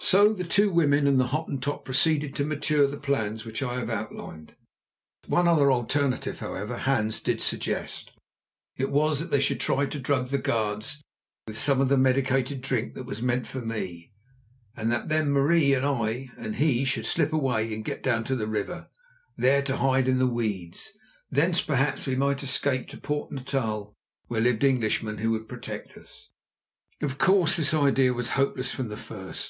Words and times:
So 0.00 0.32
the 0.32 0.44
two 0.44 0.70
women 0.70 1.08
and 1.08 1.18
the 1.18 1.26
Hottentot 1.26 1.84
proceeded 1.84 2.36
to 2.36 2.44
mature 2.44 2.86
the 2.86 3.00
plans 3.00 3.44
which 3.44 3.64
I 3.64 3.74
have 3.74 3.90
outlined. 3.90 4.54
One 5.26 5.48
other 5.48 5.72
alternative, 5.72 6.38
however, 6.38 6.78
Hans 6.78 7.20
did 7.20 7.40
suggest. 7.40 8.12
It 8.76 8.90
was 8.92 9.18
that 9.18 9.30
they 9.32 9.40
should 9.40 9.58
try 9.58 9.86
to 9.86 9.98
drug 9.98 10.28
the 10.28 10.38
guards 10.38 11.02
with 11.48 11.58
some 11.58 11.80
of 11.80 11.88
the 11.88 11.98
medicated 11.98 12.62
drink 12.62 12.94
that 12.94 13.06
was 13.06 13.20
meant 13.20 13.48
for 13.48 13.60
me, 13.60 14.12
and 14.76 14.90
that 14.92 15.08
then 15.08 15.30
Marie, 15.32 15.74
I 15.76 16.28
and 16.38 16.56
he 16.56 16.84
should 16.84 17.04
slip 17.04 17.32
away 17.32 17.74
and 17.74 17.84
get 17.84 18.02
down 18.02 18.22
to 18.24 18.36
the 18.36 18.46
river, 18.48 18.86
there 19.36 19.62
to 19.62 19.78
hide 19.78 20.06
in 20.06 20.18
the 20.18 20.28
weeds. 20.28 20.96
Thence, 21.28 21.60
perhaps, 21.60 22.06
we 22.06 22.14
might 22.16 22.44
escape 22.44 22.86
to 22.90 22.98
Port 22.98 23.32
Natal 23.32 23.96
where 24.28 24.40
lived 24.40 24.62
Englishmen 24.64 25.18
who 25.18 25.32
would 25.32 25.48
protect 25.48 25.98
us. 25.98 26.28
Of 27.02 27.18
course 27.18 27.56
this 27.56 27.74
idea 27.74 28.14
was 28.14 28.30
hopeless 28.30 28.70
from 28.70 28.88
the 28.88 28.96
first. 28.96 29.46